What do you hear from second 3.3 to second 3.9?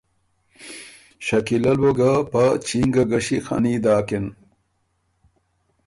خني